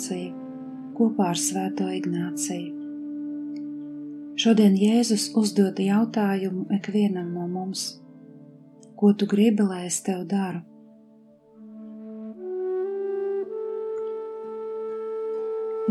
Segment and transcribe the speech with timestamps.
[0.00, 0.32] Meditācija
[0.96, 2.78] kopā ar Svēto Ignāciju.
[4.40, 8.00] Šodien Jēzus uzdod jautājumu ikvienam no mums:
[8.96, 10.62] Ko tu gribi, lai es tev daru?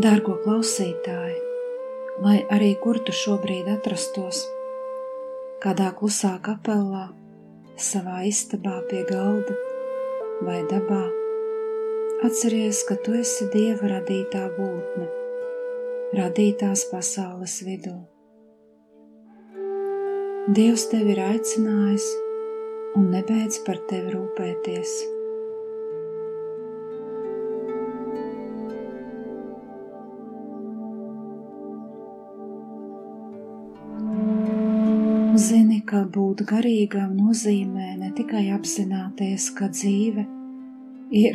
[0.00, 1.38] Dārgo klausītāji,
[2.24, 4.46] lai arī kur tu šobrīd atrastos,
[5.62, 7.10] kādā klusā kapelā,
[7.76, 9.54] savā istabā pie galda
[10.42, 11.19] vai dabā,
[12.24, 15.06] atceries, ka tu esi Dieva radītā būtne,
[16.18, 17.94] radītās pasaules vidū.
[20.56, 22.08] Dievs tevi ir aicinājis
[22.98, 24.92] un nebeidz par tevi rūpēties.
[35.40, 40.39] Zini, ka būt garīgam nozīmē ne tikai apzināties, ka dzīve ir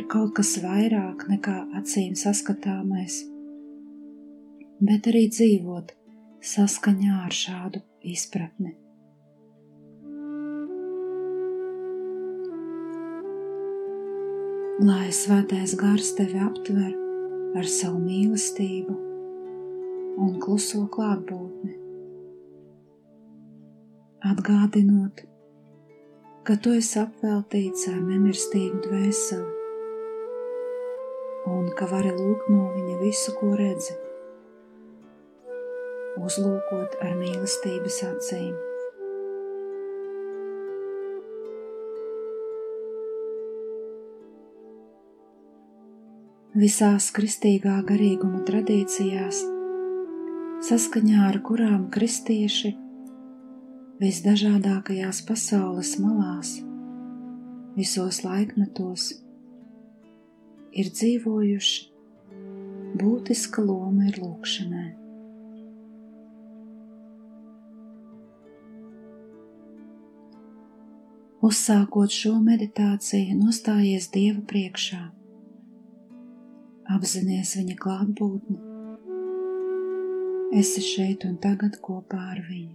[0.07, 3.17] kaut kas vairāk nekā acīm saskatāmais,
[4.79, 5.89] bet arī dzīvot
[6.39, 8.71] saskaņā ar šādu izpratni.
[14.85, 16.95] Lai svētais gars tevi aptver
[17.59, 18.95] ar savu mīlestību
[20.23, 21.75] un kluso klātbūtni.
[24.31, 25.19] Atgādinot,
[26.47, 29.54] ka tu esi apveltīts ar nemirstīgu dvēseli
[31.49, 33.93] un ka vari lūgt no viņa visu, ko redzi,
[36.21, 38.55] uzlūkot ar mīlestības acīm.
[46.55, 49.41] Visās kristīgā garīguma tradīcijās,
[50.63, 52.71] saskaņā ar kurām kristieši
[53.99, 56.55] visdažādākajās pasaules malās,
[57.75, 59.24] visos laikmetos,
[60.75, 61.81] ir dzīvojuši,
[62.99, 64.91] būtiska loma ir lūkšanai.
[71.45, 75.01] Uzsākot šo meditāciju, nostājies Dieva priekšā,
[76.95, 78.57] apzināties viņa klātbūtni,
[80.57, 82.73] esi šeit un tagad kopā ar viņu.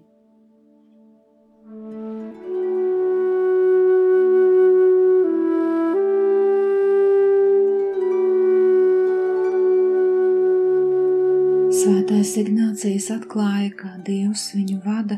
[12.30, 15.16] Svētais Ignācijas atklāja, ka Dievs viņu vada,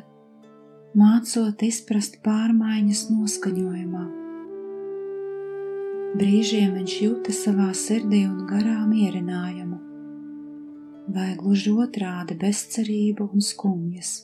[0.96, 4.04] mācot izprast pārmaiņas noskaņojumā.
[6.16, 9.76] Brīžiem viņš jūta savā sirdī un garā mierinājumu,
[11.12, 14.14] vai gluži otrādi bezcerību un skumjas.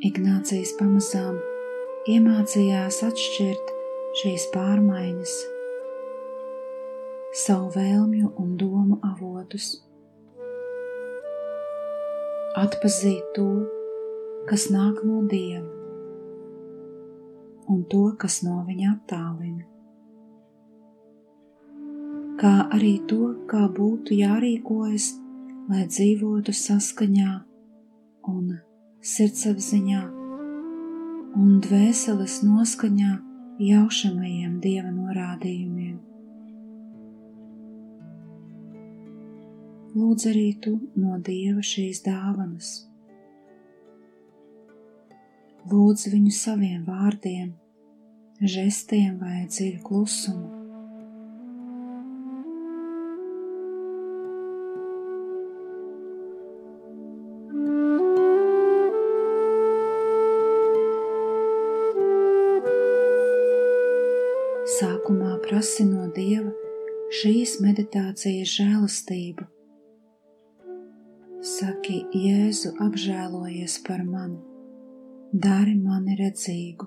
[0.00, 1.36] Ignācijas pamazām
[2.16, 3.76] iemācījās atšķirt
[4.22, 5.38] šīs pārmaiņas
[7.38, 9.70] savu vēlmju un domu avotus.
[12.58, 13.46] Atpazīt to,
[14.48, 15.68] kas nāk no Dieva,
[17.70, 19.66] un to, kas no viņa attālina,
[22.40, 25.12] kā arī to, kā būtu jārīkojas,
[25.68, 27.30] lai dzīvotu saskaņā
[28.34, 28.58] un
[29.14, 30.02] sirdsapziņā
[31.38, 33.14] un dvēseles noskaņā
[33.62, 36.07] jaušamajiem dieva norādījumiem.
[39.96, 42.68] Lūdz arī tu no Dieva šīs dāvanas.
[45.68, 47.50] Lūdz viņu saviem vārdiem,
[48.40, 50.54] žestiem vai dziļu klusumu.
[64.78, 66.52] Sākumā prasi no Dieva
[67.18, 69.48] šīs meditācijas žēlastību
[71.58, 74.38] saki, Jēzu, apžēlojies par mani,
[75.32, 76.86] dari mani redzīgu.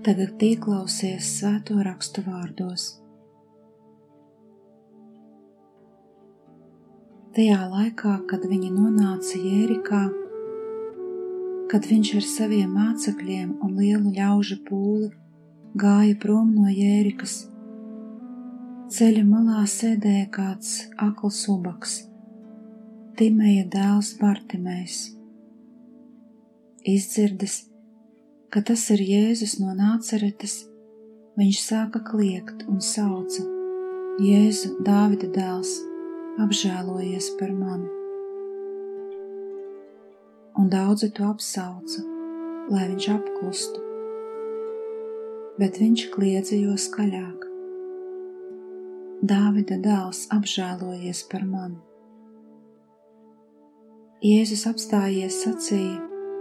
[0.00, 2.88] Tagad ieklausies svēto rakstu vārdos.
[7.36, 10.00] Tajā laikā, kad viņi nonāca Jērikā,
[11.70, 15.10] kad viņš ar saviem mācekļiem un lielu ļaužu pūli
[15.78, 17.44] gāja prom no Jērikas,
[18.90, 22.00] ceļa malā sēdēja kāds akls ubaks,
[23.20, 24.98] Timēja dēls Bartimējs.
[26.88, 27.58] Izdzirdis,
[28.50, 30.56] ka tas ir Jēzus no Nāceretes,
[31.38, 33.46] viņš sāka kliegt un sauca:
[34.24, 35.76] Jēzu, Dāvida dēls,
[36.40, 37.99] apžēlojies par mani!
[40.58, 42.02] Un daudzi to apsauca,
[42.70, 43.82] lai viņš apklustu,
[45.60, 47.46] bet viņš kliedza jo skaļāk:
[49.30, 51.78] Dāvida dēls, apžēlojies par mani!
[54.26, 56.00] Jēzus apstājies sacīja: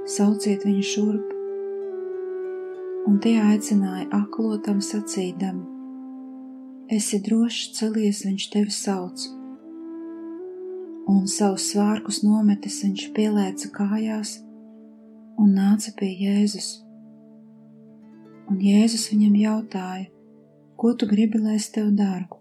[0.09, 1.33] Sauciet viņu šurp,
[3.07, 5.61] un tie aicināja aklotam sacīdam:
[6.89, 9.38] Esi drošs, celies, viņš tevi sauc.
[11.09, 14.35] Un savus svārkus nometis viņš pielēca kājās
[15.41, 16.67] un nāca pie Jēzus.
[18.49, 20.05] Un Jēzus viņam jautāja:
[20.77, 22.37] Ko tu gribi, lai es tev daru?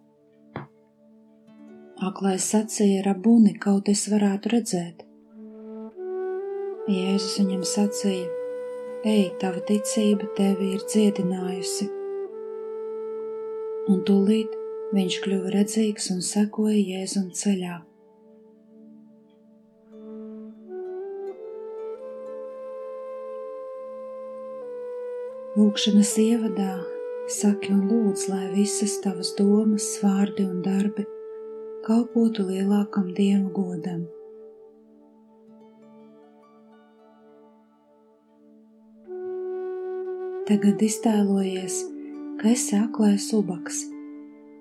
[2.04, 5.02] Aklais sacīja, rabuni, kaut es varētu redzēt.
[6.92, 8.28] Jēzus viņam sacīja:
[9.08, 11.88] Ej, tava ticība tevi ir dziedinājusi.
[13.88, 14.56] Un tūlīt
[14.92, 17.87] viņš kļuva redzīgs un sekoja Jēzum ceļā.
[25.58, 26.72] Lūkšanas ievadā
[27.34, 31.02] saki un lūdz, lai visas tavas domas, vārdi un darbi
[31.82, 34.04] kalpotu lielākam Dieva godam.
[40.46, 41.80] Tagad iztēlojies,
[42.38, 43.82] ka esi aklais ubaks,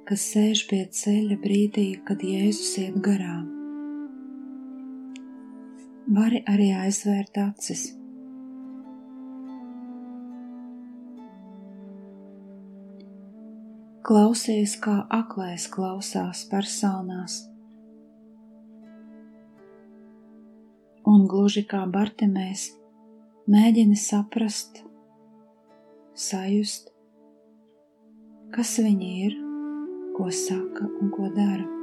[0.10, 3.46] kas sēž pie ceļa brīdī, kad Jēzus iet garām.
[6.18, 7.92] Vari arī aizvērt acis.
[14.08, 17.42] Klausies, kā aklais klausās personās.
[21.12, 22.70] Un gluži kā Bartimēs,
[23.52, 24.80] mēģini saprast,
[26.16, 26.88] sajust,
[28.56, 29.42] kas viņi ir,
[30.16, 31.77] ko saka un ko dara.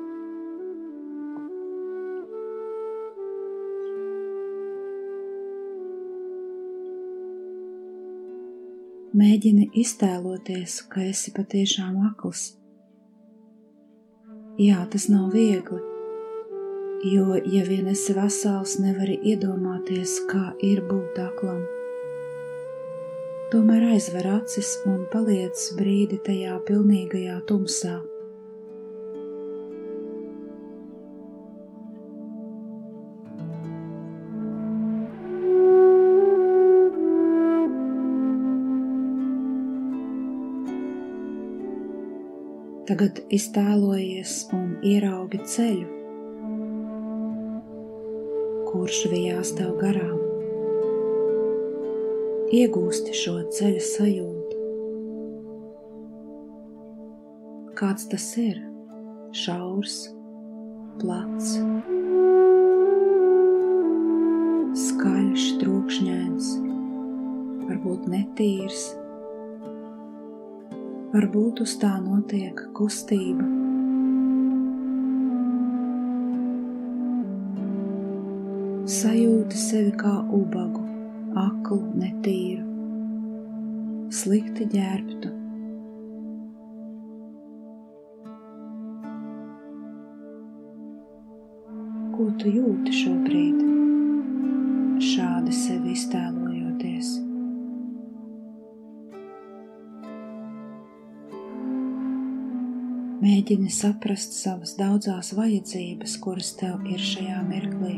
[9.14, 12.49] Mēģini iztēloties, ka esi patiešām akls.
[14.58, 15.78] Jā, tas nav viegli,
[17.12, 21.64] jo, ja vien esi vesels, nevari iedomāties, kā ir būt aklam
[23.55, 28.00] tomēr aizver acis un paliec brīdi tajā pilnīgajā tumsā.
[42.84, 45.86] Tagad iztēlojies un ieraugi ceļu,
[48.69, 50.19] kurš vijās tev garām
[52.52, 54.59] iegūsti šo ceļa sajūtu.
[57.80, 58.61] Kāds tas ir?
[59.35, 59.97] Šaurs,
[61.00, 61.54] plats,
[64.85, 66.52] skaļš, trokšņains,
[67.64, 68.85] varbūt netīrs,
[71.14, 73.44] varbūt uz tā notiek kustība.
[78.90, 80.83] Sajūti sevi kā ubagu,
[81.38, 82.66] aklu, netīru,
[84.11, 85.30] slikti ģērbtu.
[92.14, 93.62] Ko tu jūti šobrīd,
[95.14, 97.24] šādi sevi iztēlojoties?
[103.25, 107.95] Mēģini saprast savas daudzās vajadzības, kuras tev ir šajā mirklī.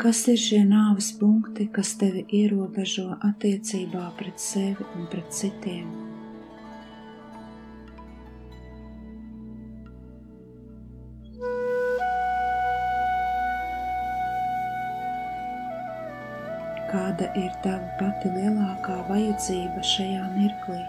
[0.00, 6.13] Kas ir šie nāves punkti, kas tevi ierobežo attiecībā pret sevi un pret citiem?
[17.14, 20.80] Kāda ir tava pati lielākā vajadzība šajā mirklī?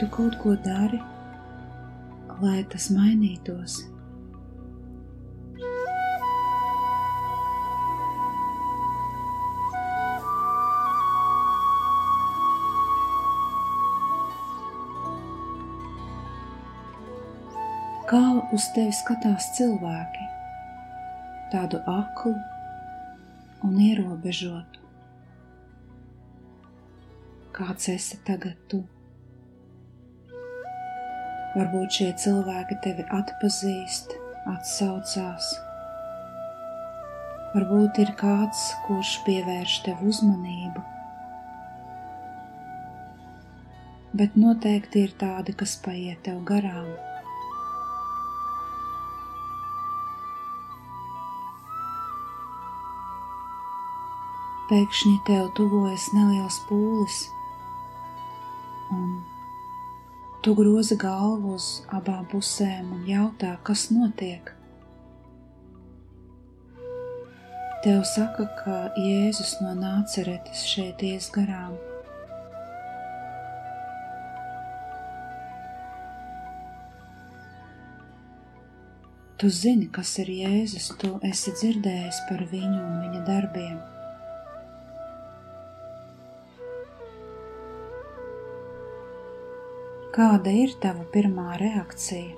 [0.00, 0.96] Tu kaut ko dari,
[2.40, 3.74] lai tas mainītos?
[18.08, 18.20] Kā
[18.56, 20.24] uz tevi skatās cilvēki,
[21.52, 22.32] tādu aklu
[23.68, 24.80] un ierobežotu?
[27.60, 28.80] Kāds esi tagad tu?
[31.50, 34.12] Varbūt šie cilvēki tevi atpazīst,
[34.46, 35.48] atsaucās.
[37.50, 40.84] Varbūt ir kāds, kurš pievērš tev uzmanību.
[44.20, 46.86] Bet noteikti ir tādi, kas paiet tev garām.
[54.70, 57.18] Pēkšņi tev tuvojas neliels pūlis,
[58.94, 59.06] un
[60.40, 64.46] Tu grozi galvu uz abām pusēm un jautā, kas notiek.
[67.84, 71.76] Tev saka, ka Jēzus no nāceretes šeit ies garām.
[79.36, 83.80] Tu zini, kas ir Jēzus, tu esi dzirdējis par viņu un viņa darbiem.
[90.20, 92.34] Kāda ir tava pirmā reakcija?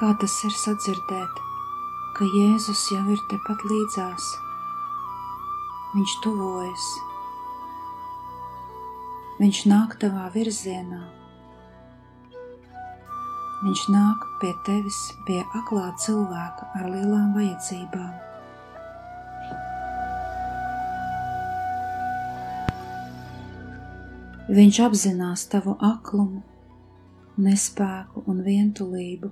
[0.00, 1.38] Kā tas ir sadzirdēt,
[2.18, 4.28] ka Jēzus jau ir tepat līdzās,
[5.94, 6.90] Viņš tuvojas,
[9.38, 11.04] Viņš nāk tavā virzienā,
[13.62, 18.27] Viņš nāk pie tevis, pie aklā cilvēka ar lielām vajadzībām.
[24.48, 26.40] Viņš apzinās tavu aklumu,
[27.36, 29.28] nespēku un vientulību.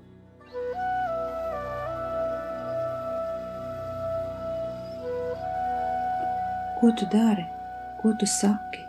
[6.76, 7.48] Ko tu dari?
[8.02, 8.85] Ko tu saki?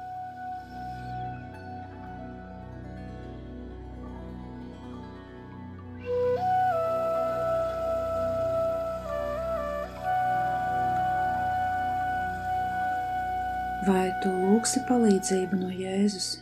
[14.67, 16.41] Tu lūgsi palīdzību no Jēzus?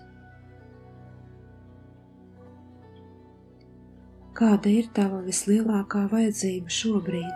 [4.34, 7.36] Kāda ir tava vislielākā vajadzība šobrīd?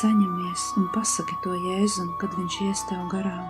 [0.00, 3.46] Saņemies un pasaki to Jēzum, kad viņš ies tev garām.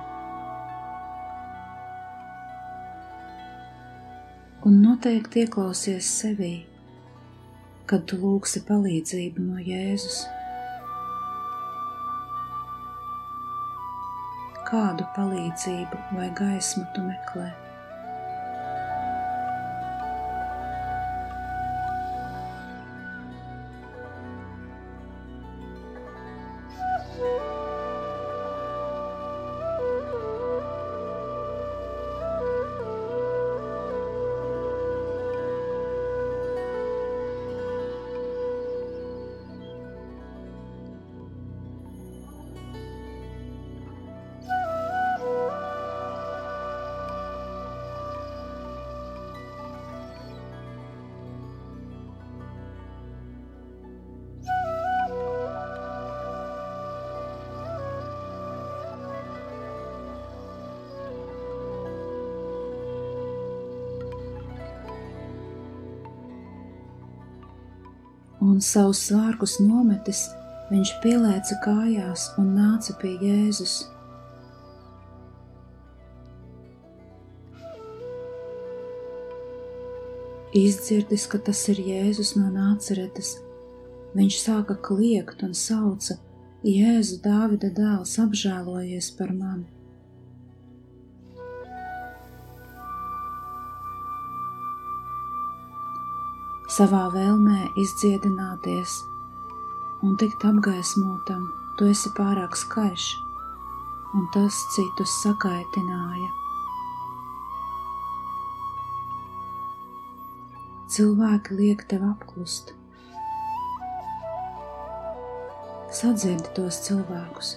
[4.68, 6.54] Un noteikti ieklausies sevī,
[7.88, 10.26] kad tu lūgsi palīdzību no Jēzus.
[14.68, 17.63] Kādu palīdzību vai gaismu tu meklē.
[68.44, 70.26] Un savus svārkus nometis,
[70.68, 73.76] viņš pielēca kājās un nāca pie Jēzus.
[80.54, 83.34] Izdzirdis, ka tas ir Jēzus no nāceretes,
[84.14, 86.20] viņš sāka kliegt un sauca:
[86.64, 89.73] Jēzu, Dāvida dēls, apžēlojies par mani!
[96.74, 98.96] Savā vēlmē izdziedināties
[100.02, 101.42] un tikt apgaismotam,
[101.78, 103.04] tu esi pārāk skaļš,
[104.18, 106.30] un tas citus sakaitināja.
[110.94, 112.72] Cilvēki liek tev apklust.
[115.94, 117.52] Sadzirdi tos cilvēkus.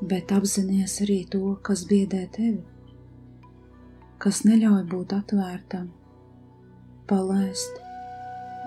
[0.00, 2.64] Bet apzināties arī to, kas biedē tevi
[4.26, 5.84] kas neļauj būt atvērtam,
[7.06, 7.76] palaist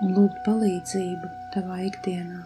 [0.00, 2.38] un lūgt palīdzību tavā ikdienā.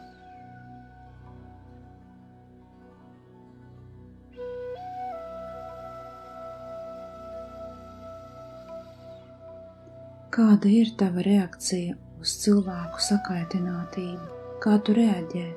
[10.35, 14.41] Kāda ir tava reakcija uz cilvēku sakaitinātību?
[14.67, 15.53] Kā tu reaģē?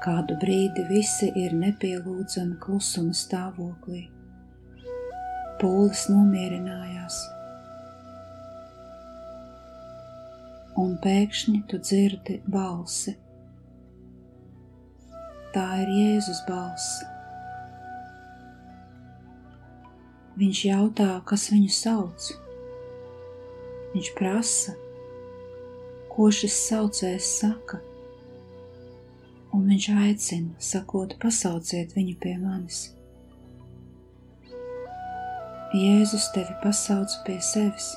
[0.00, 4.06] Kādu brīdi visi ir nepielūdzami klusuma stāvoklī.
[5.60, 7.18] Pūlis nomierinājās,
[10.80, 13.12] un pēkšņi tu dzirdi balsi.
[15.52, 17.00] Tā ir Jēzus balss.
[20.40, 22.30] Viņš jautā, kas viņu sauc.
[23.92, 24.76] Viņš prasa,
[26.08, 27.82] ko šis saucējs saka,
[29.70, 32.88] viņš aicina, sakot, pasauciet viņu pie manis.
[35.70, 37.92] Jēzus tevi pasauc pie sevis.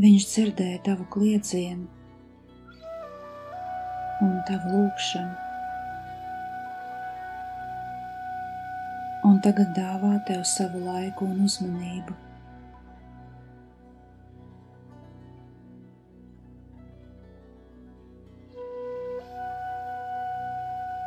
[0.00, 1.84] Viņš dzirdēja tavu kliedzienu
[4.24, 5.36] un tavu lūgšanu,
[9.28, 12.31] un tagad dāvā tev savu laiku un uzmanību.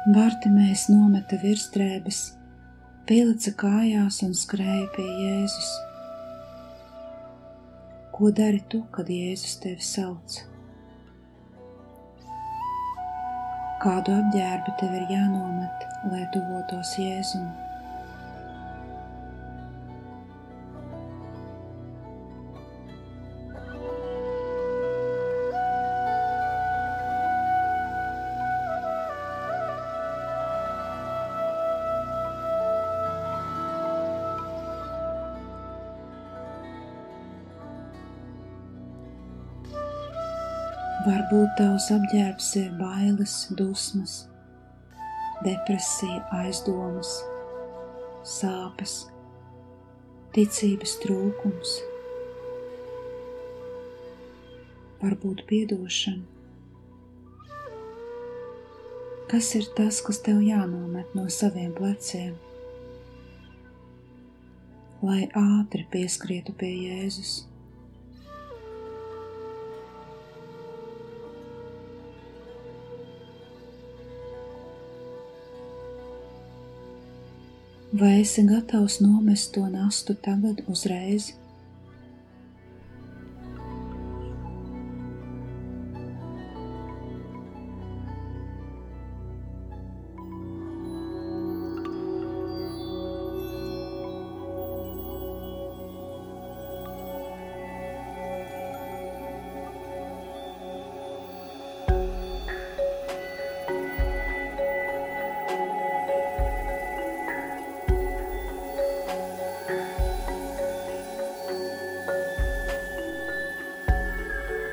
[0.06, 2.18] Bartimējs nometa virsdrēbes,
[3.10, 5.72] pielica kājās un skrēja pie Jēzus.
[8.13, 10.38] Ko dari tu, kad Jēzus tevi sauc?
[13.82, 17.64] Kādu apģērbu tev ir jānomet, lai tuvotos Jēzum?
[41.06, 44.13] Varbūt tavs apģērbs ir bailes, dusmas,
[45.46, 47.12] depresija, aizdomas,
[48.26, 48.96] sāpes,
[50.34, 51.76] ticības trūkums,
[55.06, 56.26] varbūt piedošana.
[59.30, 62.34] Kas ir tas, kas tev jānomet no saviem pleciem,
[65.06, 67.44] lai ātri pieskrietu pie Jēzus?
[78.00, 81.32] Vai esi gatavs nomest to nastu tagad uzreiz?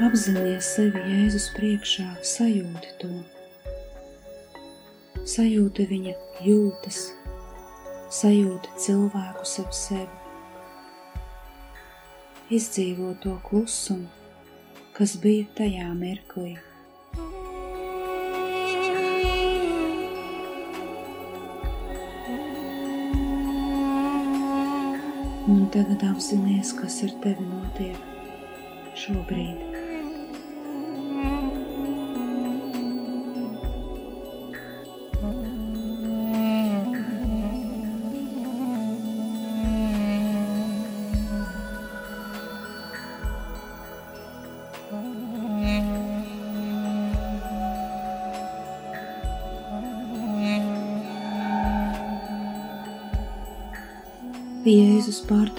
[0.03, 3.11] Apzinies sevi Jēzus priekšā, sajūti to.
[5.31, 6.99] Sajūti viņa jūtas,
[8.11, 10.09] sajūti cilvēkus ap sevi.
[12.59, 14.11] Izdzīvo to klusumu,
[14.99, 16.57] kas bija tajā mirklī.
[25.47, 29.72] Un tagad apzināties, kas ar tevi notiek šobrīd.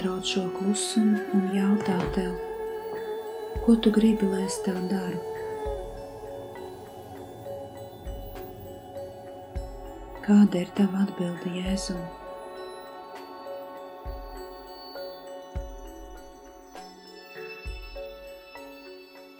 [0.04, 2.32] Pārtrauc šo klusumu un jautā tev,
[3.64, 5.16] ko tu gribi, lai es tev daru?
[10.26, 12.02] Kāda ir tava atbilde Jēzum?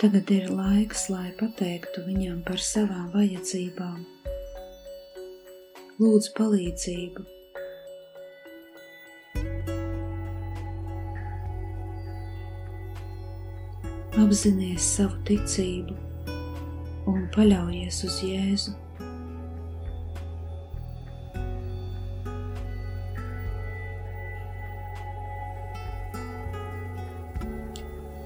[0.01, 4.01] Tagad ir laiks, lai pateiktu viņam par savām vajadzībām.
[6.01, 7.29] Lūdzu palīdzību,
[14.25, 15.95] apzinies savu ticību
[17.11, 18.73] un paļaujies uz Jēzu.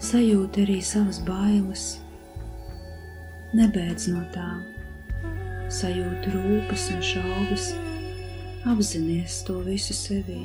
[0.09, 1.89] Sajūti arī savas bailes,
[3.59, 4.63] nebeidz no tām,
[5.81, 7.73] sajūti rūpes un šaubas,
[8.71, 10.45] apzinies to visu sevī,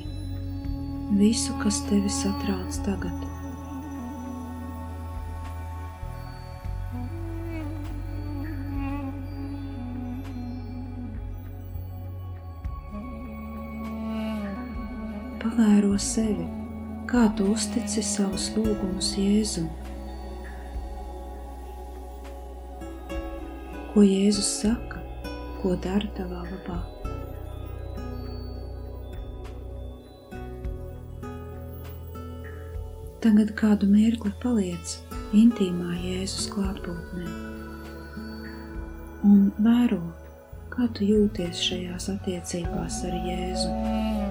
[1.21, 3.32] visu, kas tevi satrauc tagad.
[15.53, 16.45] Pavēro sevi,
[17.09, 19.67] kā tu uztici savus lūgumus Jēzum.
[23.93, 25.03] Ko Jēzus saka,
[25.61, 26.79] ko dara tavā labā?
[33.21, 34.97] Tagad kādu mirkli paliec
[35.37, 37.29] intīmā Jēzus klātbūtnē
[39.29, 40.01] un vēro,
[40.73, 44.22] kā tu jūties šajās attiecībās ar Jēzu.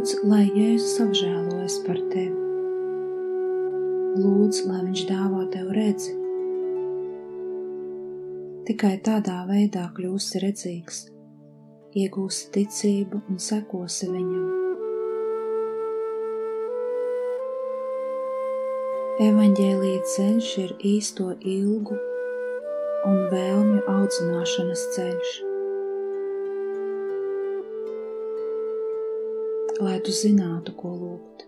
[0.00, 2.44] Lūdz, lai Jēzus apžēlojas par tevi.
[4.16, 6.14] Lūdz, lai Viņš dāvā tev redzi.
[8.64, 11.02] Tikai tādā veidā kļūsi redzīgs,
[12.00, 14.48] iegūsi ticību un sekosi Viņam.
[19.28, 22.00] Evanģēlīja ceļš ir īsto ilgu
[23.04, 25.49] un vēlmju audzināšanas ceļš.
[29.80, 31.46] Lai tu zinātu, ko lūgt.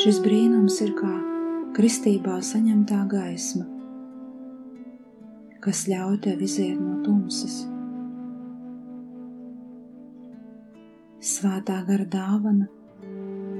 [0.00, 1.12] Šis brīnums ir kā
[1.76, 3.66] kristībā saņemtā gaisma,
[5.62, 7.62] kas ļauj tev iziet no tumsas.
[11.20, 12.68] Svētā gara dāvana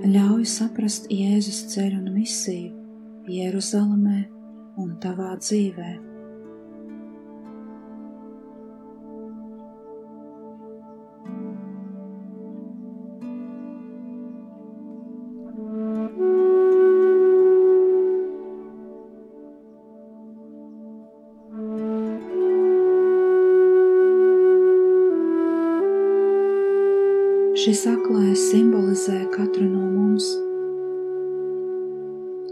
[0.09, 4.23] ļauj saprast Jēzus ceļu un misiju Jeruzalemē
[4.81, 6.10] un tavā dzīvēm.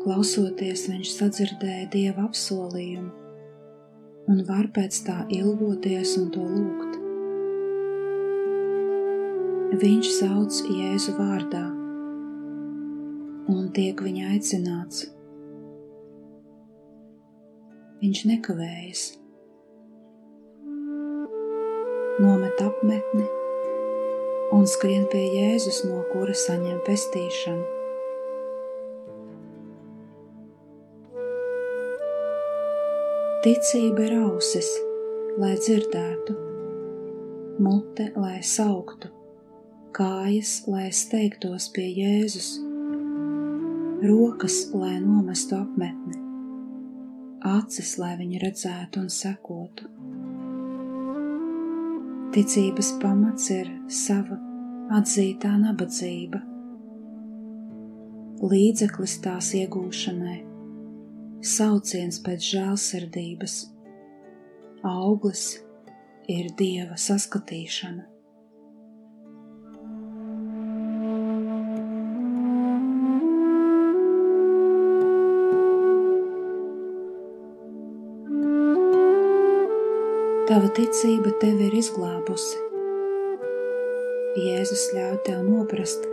[0.09, 3.11] Klausoties, viņš sadzirdēja dieva apsolījumu
[4.33, 6.95] un var pēc tā ilgoties un to lūgt.
[9.85, 11.67] Viņš sauc Jēzu vārdā
[13.53, 15.05] un tiek viņa aicināts.
[18.01, 19.09] Viņš nekavējas.
[22.19, 23.29] nomet apmetni
[24.57, 27.78] un skrien pie Jēzus, no kura saņem pestīšanu.
[33.39, 34.67] Ticība ir ausis,
[35.39, 36.35] lai dzirdētu,
[37.63, 39.13] mute, lai sauktu,
[39.95, 42.49] kājas, lai steigtos pie Jēzus,
[44.03, 46.19] rokas, lai nomestu apmetni,
[47.53, 49.87] acis, lai viņi redzētu un sekotu.
[52.35, 54.43] Ticības pamats ir sava
[54.99, 56.43] atzītā nabadzība,
[58.43, 60.48] līdzeklis tās iegūšanai,
[61.59, 63.57] sauciens pēc žēlsirdības,
[64.87, 65.49] auglis
[66.31, 68.07] ir dieva saskatīšana.
[80.49, 82.63] Tava ticība tevi ir izglābusi.
[84.39, 86.09] Jēzus ļauj tev noprast,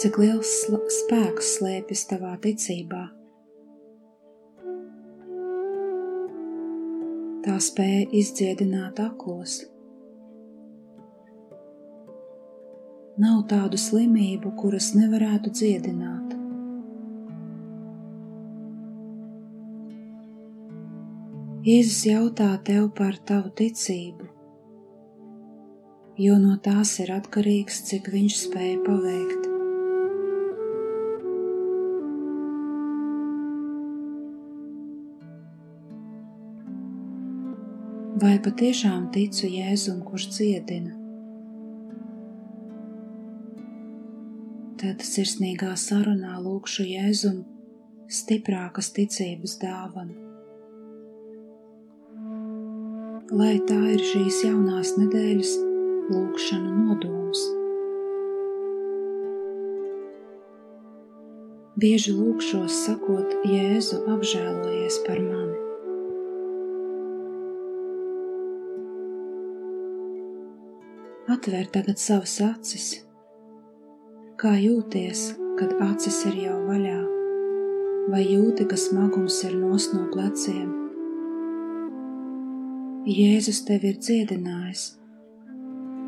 [0.00, 0.56] cik liels
[0.96, 3.06] spēks slēpjas tavā ticībā.
[7.40, 9.62] Tā spēja izdziedināt aklos.
[13.20, 16.36] Nav tādu slimību, kuras nevarētu dziedināt.
[21.64, 24.28] Jēzus jautā tev par tavu ticību,
[26.20, 29.49] jo no tās ir atkarīgs, cik viņš spēja paveikt.
[38.18, 40.96] Vai patiešām ticu Jēzum, kurš dziedina?
[44.80, 47.44] Tad sirsnīgā sarunā lūkšu Jēzum
[48.10, 50.30] stiprākas ticības dāvanu
[53.30, 55.52] lai tā ir šīs jaunās nedēļas
[56.10, 57.44] lūkšana nodoms.
[61.80, 65.39] Bieži lūkšos sakot, Jēzu apžēlojies par mani.
[71.30, 72.86] Atver tagad savas acis.
[74.40, 75.20] Kā jūties,
[75.60, 76.96] kad acis ir jau vaļā,
[78.10, 80.72] vai jūti, ka smagums ir nos no pleciem?
[83.06, 84.82] Jēzus tevi ir dziedinājis.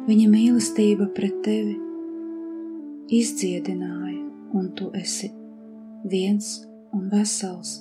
[0.08, 1.78] Viņa mīlestība pret tevi
[3.14, 4.26] izdziedināja,
[4.58, 5.30] un tu esi
[6.02, 6.50] viens
[6.90, 7.76] un vesels.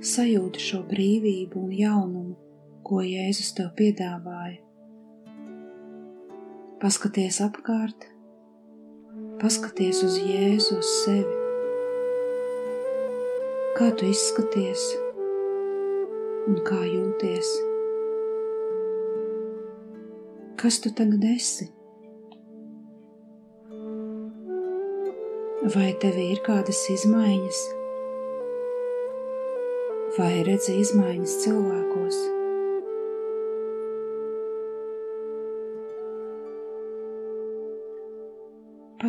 [0.00, 2.38] Sajūti šo brīvību un jaunumu,
[2.88, 4.39] ko Jēzus tev piedāvāja.
[6.80, 8.08] Paskaties apkārt,
[9.42, 11.38] paskaties uz Jēzu, uz sevi.
[13.76, 14.88] Kā tu izskaties?
[16.48, 17.50] un kā jūties.
[20.60, 21.68] Kas tu tagad esi?
[25.74, 27.62] Vai tev ir kādas izmaiņas,
[30.16, 32.20] vai redzi izmaiņas cilvēkos?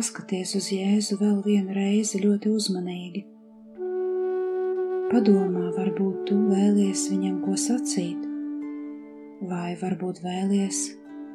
[0.02, 3.20] Paskaties uz Jēzu vēl vienu reizi ļoti uzmanīgi.
[5.12, 8.24] Padomā, varbūt tu vēlies viņam ko sacīt,
[9.46, 10.80] vai varbūt vēlies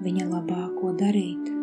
[0.03, 1.56] viņa labāko darīt.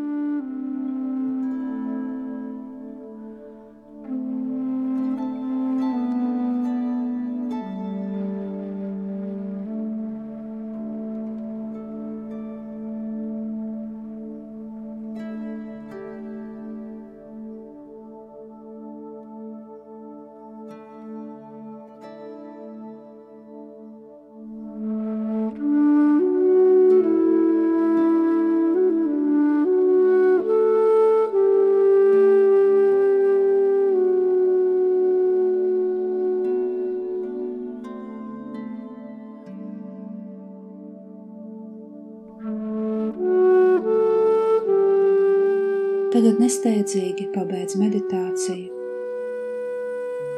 [46.24, 48.70] Tagad nesteidzīgi pabeidz meditāciju.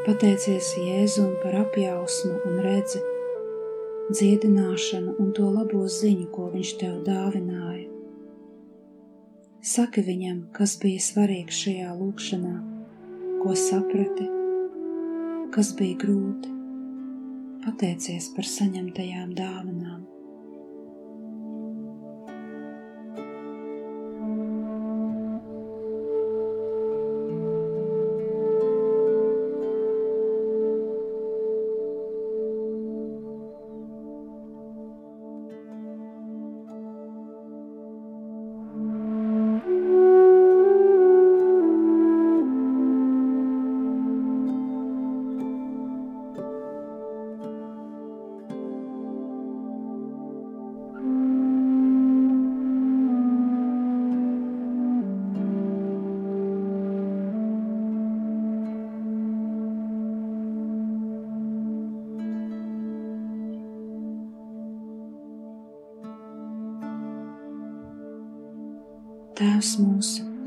[0.03, 2.99] Pateicies Jēzum par apjausmu un redzi,
[4.09, 7.87] dziedināšanu un to labo ziņu, ko viņš tev dāvināja.
[9.63, 12.57] Saki viņam, kas bija svarīgs šajā lūkšanā,
[13.45, 14.27] ko saprati,
[15.55, 16.51] kas bija grūti.
[17.63, 20.03] Pateicies par saņemtajām dāvanām.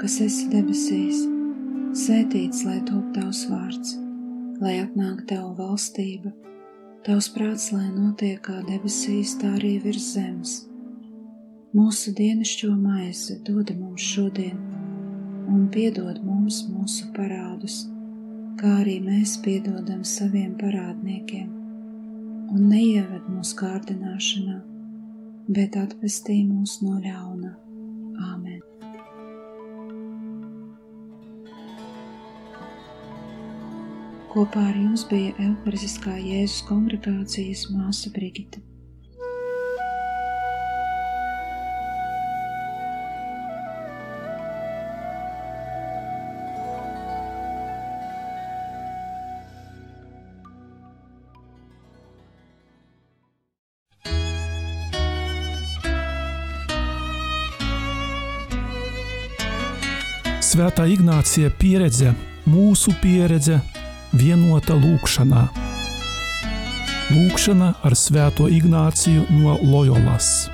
[0.10, 1.19] Kas esi debesīs,
[1.93, 3.91] svētīts lai top tavs vārds,
[4.58, 6.32] lai atnāk tava valstība,
[7.06, 10.54] tavs prāts, lai notiek kā debesīs, tā arī virs zemes.
[11.78, 14.58] Mūsu dienascho maizi dod mums šodien,
[15.54, 17.84] un piedod mums mūsu parādus,
[18.58, 21.54] kā arī mēs piedodam saviem parādniekiem,
[22.56, 24.58] un neieved mūsu kārdināšanā,
[25.54, 27.54] bet atpestī mūs no ļauna.
[28.32, 28.68] Āmen!
[34.30, 38.62] Kopā ar jums bija Elpariskā Jēzus kongregācijas māsa Brigita.
[60.50, 62.13] Svētā Ignācija pieredze,
[62.46, 63.58] mūsu pieredze,
[64.13, 65.48] vienuota lūkšana.
[67.10, 70.50] Lūkšana ar sveto Ignacijų nuo Lojolas.